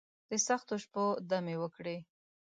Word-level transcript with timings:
دسختو 0.29 0.75
شپو، 0.83 1.05
دمې 1.29 1.55
وکړي 1.61 1.97